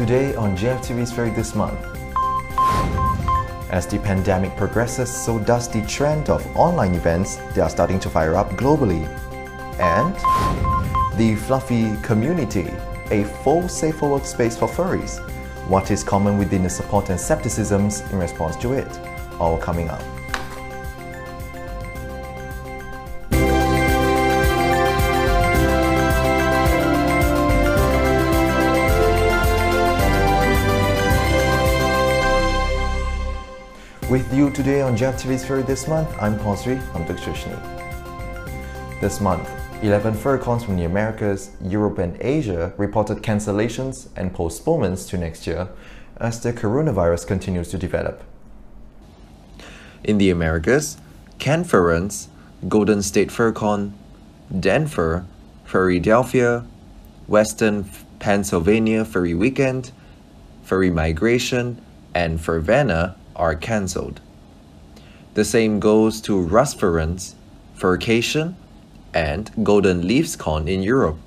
[0.00, 2.09] Today on GFTV's Furry this month.
[3.70, 8.10] As the pandemic progresses, so does the trend of online events that are starting to
[8.10, 9.06] fire up globally.
[9.78, 10.12] And
[11.16, 12.68] the Fluffy Community,
[13.12, 15.20] a full safer workspace for furries.
[15.68, 18.88] What is common within the support and skepticisms in response to it?
[19.38, 20.02] All coming up.
[34.10, 37.56] With you today on GFTV's Furry this month, I'm Paul Sri from Dukshushni.
[39.00, 39.48] This month,
[39.84, 45.68] 11 FurCons from the Americas, Europe and Asia reported cancellations and postponements to next year
[46.16, 48.24] as the coronavirus continues to develop.
[50.02, 50.96] In the Americas,
[51.38, 52.30] Canfurence,
[52.68, 53.92] Golden State FurCon,
[54.58, 55.24] Denver,
[55.64, 56.66] Philadelphia,
[57.28, 59.92] Western Pennsylvania Furry Weekend,
[60.64, 61.80] Furry Migration,
[62.12, 64.20] and Furvana are cancelled.
[65.34, 67.34] The same goes to RusFurence,
[67.74, 68.54] Furcation,
[69.14, 71.18] and Golden Leaves Con in Europe,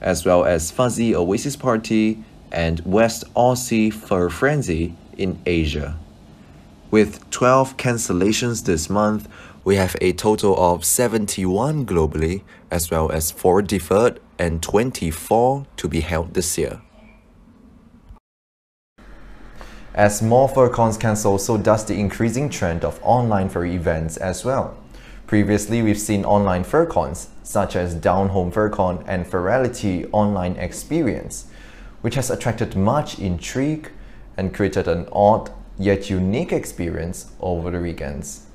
[0.00, 5.98] as well as Fuzzy Oasis Party and West Aussie Fur Frenzy in Asia.
[6.90, 9.28] With 12 cancellations this month,
[9.64, 15.88] we have a total of 71 globally, as well as 4 deferred and 24 to
[15.88, 16.80] be held this year.
[19.94, 24.74] As more FurCons cancel, so does the increasing trend of online furry events as well.
[25.26, 31.44] Previously, we've seen online FurCons, such as Down Home FurCon and Furality Online Experience,
[32.00, 33.90] which has attracted much intrigue
[34.38, 38.46] and created an odd yet unique experience over the weekends.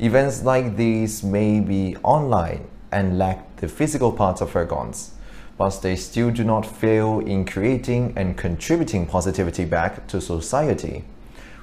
[0.00, 5.10] Events like these may be online and lack the physical parts of FurCons,
[5.58, 11.04] but they still do not fail in creating and contributing positivity back to society.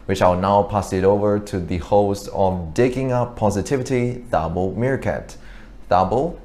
[0.05, 5.37] Which I'll now pass it over to the host of Digging Up Positivity, Double Meerkat.
[5.89, 6.37] Thabo,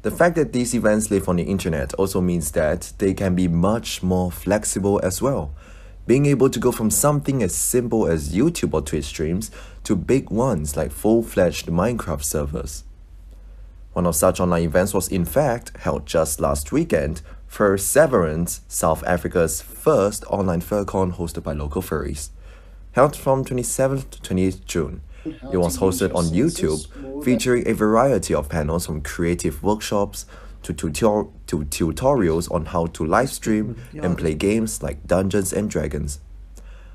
[0.00, 3.46] The fact that these events live on the internet also means that they can be
[3.46, 5.54] much more flexible as well.
[6.06, 9.50] Being able to go from something as simple as YouTube or Twitch streams
[9.84, 12.84] to big ones like full-fledged Minecraft servers.
[13.92, 19.04] One of such online events was in fact held just last weekend for Severance, South
[19.04, 22.30] Africa's first online FurCon hosted by local furries.
[22.92, 28.48] Held from 27th to 28th June, it was hosted on YouTube, featuring a variety of
[28.48, 30.26] panels from creative workshops
[30.62, 35.70] to, tutor- to tutorials on how to live stream and play games like Dungeons and
[35.70, 36.18] Dragons.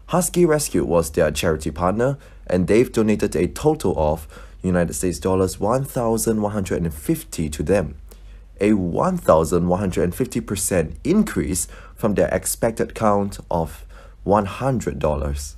[0.08, 2.18] Husky Rescue was their charity partner,
[2.48, 4.28] and they've donated a total of
[4.62, 7.96] United States dollars 1,150 to them,
[8.62, 13.86] a 1,150% increase from their expected count of
[14.25, 15.56] $100.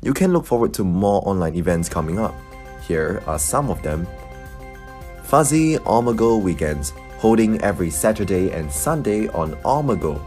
[0.00, 2.34] You can look forward to more online events coming up.
[2.88, 4.08] Here are some of them
[5.24, 10.20] Fuzzy Omegle Weekends, holding every Saturday and Sunday on Omegle,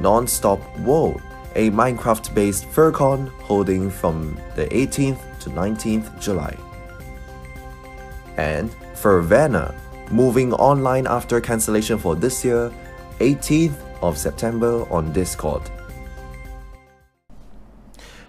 [0.00, 1.22] Non-Stop World,
[1.54, 6.56] a Minecraft-based FurCon holding from the 18th to 19th July.
[8.36, 9.74] And Furvana,
[10.10, 12.70] moving online after cancellation for this year,
[13.20, 15.62] 18th of September on Discord.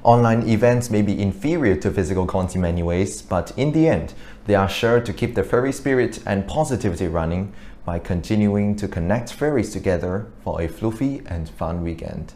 [0.04, 4.14] Online events may be inferior to physical cons in many ways, but in the end,
[4.48, 7.54] they are sure to keep the furry spirit and positivity running
[7.86, 12.34] by continuing to connect furries together for a fluffy and fun weekend.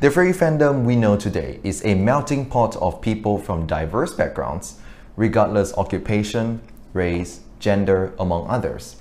[0.00, 4.78] The furry fandom we know today is a melting pot of people from diverse backgrounds,
[5.16, 6.60] regardless occupation,
[6.92, 8.96] race, gender, among others.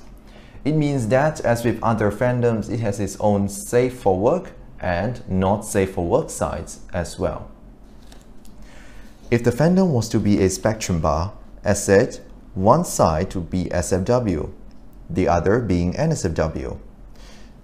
[0.64, 5.28] It means that, as with other fandoms, it has its own safe for work and
[5.30, 7.53] not safe for work sides as well.
[9.34, 11.34] If the fandom was to be a spectrum bar,
[11.64, 12.20] as said,
[12.54, 14.52] one side would be SFW,
[15.10, 16.78] the other being NSFW.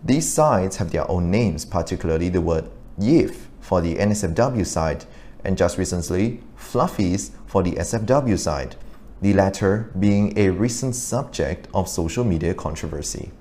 [0.04, 5.06] These sides have their own names, particularly the word yiff for the NSFW side,
[5.44, 8.76] and just recently, Fluffies for the SFW side,
[9.22, 13.32] the latter being a recent subject of social media controversy.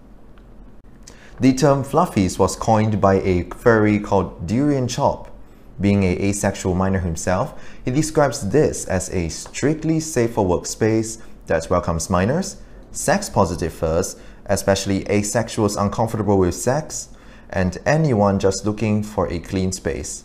[1.40, 5.30] The term Fluffies was coined by a furry called Durian Chop.
[5.80, 11.70] Being a asexual minor himself, he describes this as a strictly safe for workspace that
[11.70, 12.56] welcomes minors,
[12.90, 14.16] sex-positive furs,
[14.46, 17.10] especially asexuals uncomfortable with sex,
[17.50, 20.24] and anyone just looking for a clean space.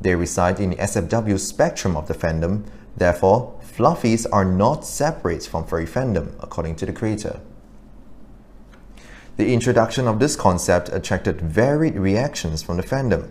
[0.00, 2.64] They reside in the SFW spectrum of the fandom,
[2.96, 7.40] therefore, fluffies are not separate from furry fandom, according to the creator.
[9.36, 13.30] The introduction of this concept attracted varied reactions from the fandom.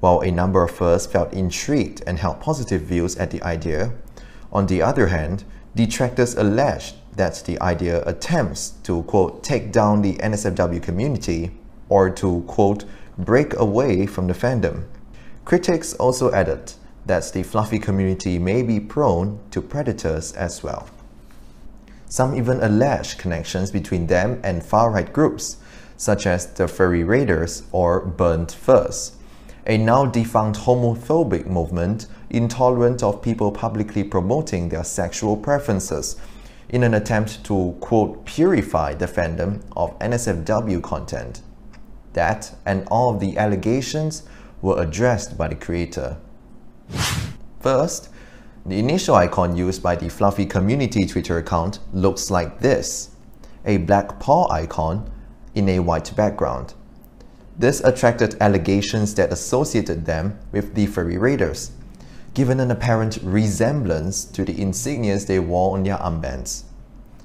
[0.00, 3.92] While a number of furs felt intrigued and held positive views at the idea,
[4.50, 5.44] on the other hand,
[5.76, 11.50] detractors alleged that the idea attempts to, quote, take down the NSFW community
[11.88, 12.84] or to, quote,
[13.18, 14.84] break away from the fandom.
[15.44, 16.72] Critics also added
[17.06, 20.88] that the fluffy community may be prone to predators as well.
[22.06, 25.56] Some even allege connections between them and far-right groups,
[25.96, 29.12] such as the Furry Raiders or Burnt Furs,
[29.70, 36.16] a now defunct homophobic movement intolerant of people publicly promoting their sexual preferences
[36.70, 41.42] in an attempt to, quote, purify the fandom of NSFW content.
[42.14, 44.24] That and all of the allegations
[44.60, 46.16] were addressed by the creator.
[47.60, 48.08] First,
[48.66, 53.10] the initial icon used by the Fluffy Community Twitter account looks like this,
[53.64, 55.08] a black paw icon
[55.54, 56.74] in a white background.
[57.60, 61.72] This attracted allegations that associated them with the Furry Raiders,
[62.32, 66.62] given an apparent resemblance to the insignias they wore on their armbands.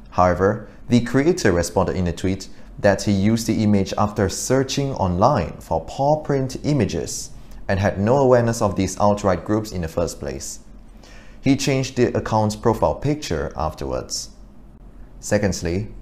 [0.09, 5.53] However, the creator responded in a tweet that he used the image after searching online
[5.61, 7.29] for paw print images
[7.69, 10.59] and had no awareness of these alt-right groups in the first place.
[11.39, 14.31] He changed the account's profile picture afterwards.
[15.21, 15.93] Secondly,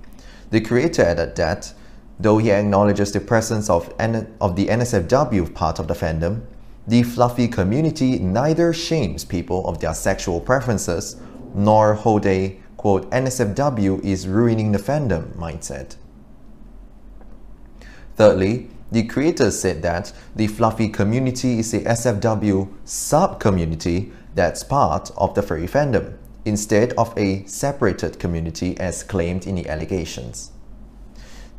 [0.49, 1.75] the creator added that,
[2.19, 6.45] though he acknowledges the presence of, N of the NSFW part of the fandom,
[6.87, 11.15] the fluffy community neither shames people of their sexual preferences
[11.53, 15.95] nor hold a, quote, NSFW is ruining the fandom mindset.
[18.15, 25.33] Thirdly, the creators said that the Fluffy community is a SFW sub-community that's part of
[25.33, 26.15] the furry fandom,
[26.45, 30.51] instead of a separated community as claimed in the allegations.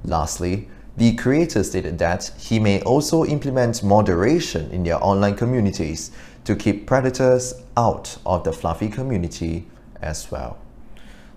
[0.04, 6.12] Lastly, the creator stated that he may also implement moderation in their online communities
[6.44, 9.66] to keep predators out of the Fluffy community
[10.00, 10.58] as well.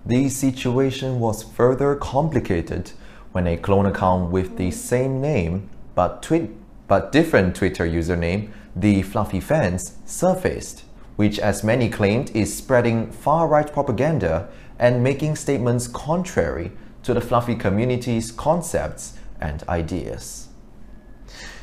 [0.06, 2.92] The situation was further complicated
[3.32, 6.50] when a clone account with the same name but, tweet,
[6.86, 10.84] but different Twitter username, the Fluffy Fans, surfaced,
[11.16, 14.48] which as many claimed is spreading far-right propaganda
[14.78, 16.70] and making statements contrary
[17.08, 20.48] to the Fluffy community's concepts and ideas.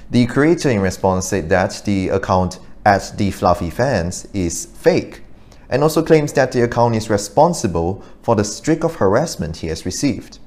[0.09, 5.21] The creator in response said that the account at the Fluffy Fans is fake
[5.69, 9.85] and also claims that the account is responsible for the streak of harassment he has
[9.85, 10.39] received.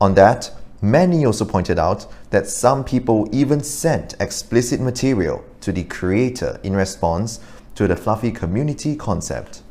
[0.00, 5.82] On that, many also pointed out that some people even sent explicit material to the
[5.82, 7.40] creator in response
[7.74, 9.62] to the Fluffy community concept.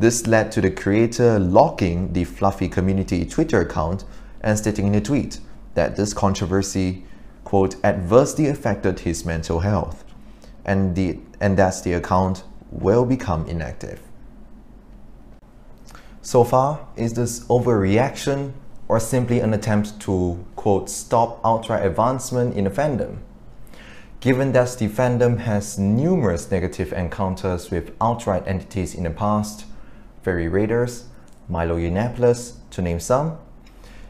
[0.00, 4.06] This led to the creator locking the Fluffy community Twitter account
[4.40, 5.40] and stating in a tweet
[5.74, 7.04] that this controversy,
[7.44, 10.02] quote, adversely affected his mental health,
[10.64, 14.00] and, the, and that the account will become inactive.
[16.22, 18.52] So far, is this overreaction
[18.88, 23.18] or simply an attempt to, quote, stop outright advancement in the fandom.
[24.20, 29.66] Given that the fandom has numerous negative encounters with outright entities in the past,
[30.22, 31.06] Furry Raiders,
[31.48, 33.38] Milo Yiannopoulos, to name some,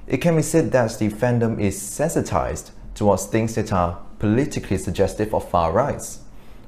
[0.06, 5.32] it can be said that the fandom is sensitized towards things that are politically suggestive
[5.34, 6.20] of far rights,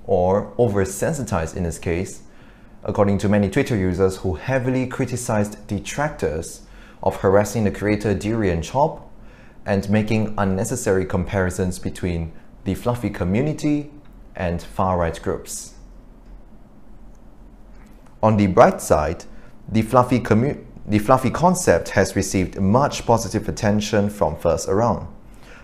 [0.07, 2.23] or oversensitized in this case,
[2.85, 6.63] according to many Twitter users who heavily criticized detractors
[7.03, 9.11] of harassing the creator Durian Chop
[9.67, 12.33] and making unnecessary comparisons between
[12.65, 13.91] the fluffy community
[14.35, 15.75] and far right groups.
[18.23, 19.25] On the bright side,
[19.69, 25.07] the fluffy, commu- the fluffy concept has received much positive attention from first around,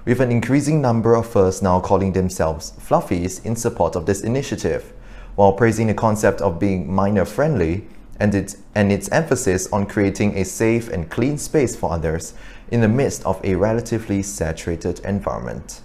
[0.05, 4.93] with an increasing number of firsts now calling themselves fluffies in support of this initiative,
[5.35, 7.87] while praising the concept of being minor friendly
[8.21, 12.35] and its, and its emphasis on creating a safe and clean space for others
[12.71, 15.81] in the midst of a relatively saturated environment.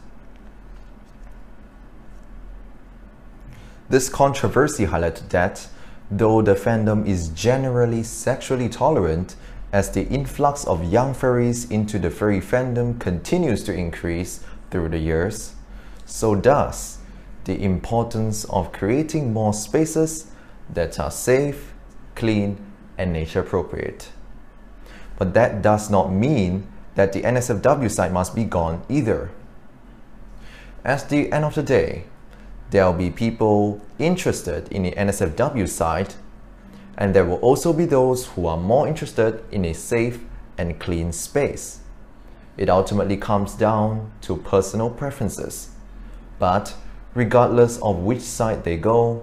[3.90, 5.68] This controversy highlighted that,
[6.12, 9.36] though the fandom is generally sexually tolerant,
[9.72, 15.00] as the influx of young furries into the furry fandom continues to increase through the
[15.00, 15.56] years,
[16.06, 17.00] so does
[17.46, 20.28] the importance of creating more spaces
[20.72, 21.74] that are safe,
[22.16, 22.58] clean,
[22.98, 24.10] and nature appropriate.
[25.18, 29.32] But that does not mean that the NSFW site must be gone either.
[30.86, 32.06] At the end of the day,
[32.74, 36.16] there will be people interested in the NSFW site,
[36.98, 40.20] and there will also be those who are more interested in a safe
[40.58, 41.82] and clean space.
[42.58, 45.70] It ultimately comes down to personal preferences.
[46.40, 46.74] But
[47.14, 49.22] regardless of which side they go,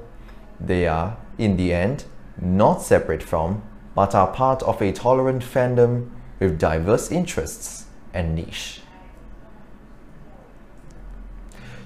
[0.61, 2.04] they are, in the end,
[2.40, 3.64] not separate from,
[3.97, 8.83] but are part of a tolerant fandom with diverse interests and niche.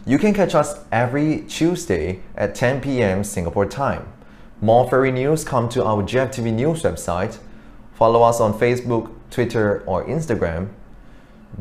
[0.07, 3.25] You can catch us every Tuesday at 10 p.m.
[3.25, 4.13] Singapore time.
[4.61, 7.39] More furry news come to our GFTV News website.
[7.95, 10.69] Follow us on Facebook, Twitter, or Instagram.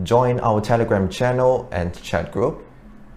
[0.03, 2.65] Join our Telegram channel and chat group.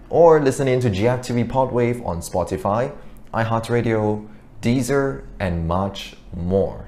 [0.09, 2.95] Or listen in to GFTV Podwave on Spotify,
[3.33, 4.25] iHeartRadio,
[4.61, 6.85] Deezer, and much more.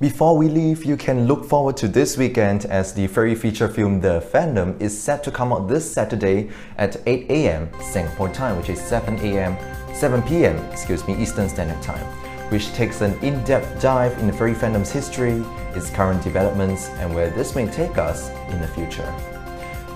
[0.00, 4.00] Before we leave, you can look forward to this weekend as the furry feature film
[4.00, 7.70] The Fandom is set to come out this Saturday at 8 a.m.
[7.80, 9.56] Singapore time, which is 7 a.m.
[9.94, 10.56] 7 p.m.
[10.72, 12.04] excuse me Eastern Standard Time,
[12.50, 15.44] which takes an in-depth dive in the furry fandom's history,
[15.76, 19.14] its current developments, and where this may take us in the future.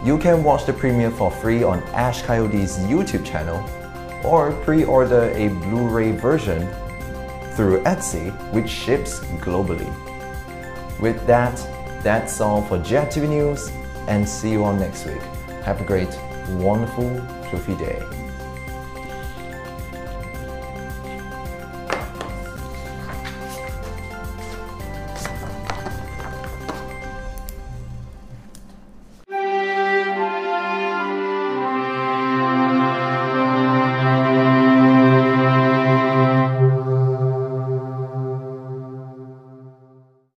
[0.05, 3.69] You can watch the premiere for free on Ash Coyote's YouTube channel,
[4.25, 6.69] or pre-order a Blu-ray version
[7.59, 9.91] through Etsy, which ships globally.
[11.00, 11.57] With that,
[12.05, 13.73] that's all for GFTV News,
[14.07, 15.21] and see you all next week.
[15.65, 16.17] Have a great,
[16.50, 17.11] wonderful,
[17.50, 18.00] fluffy day.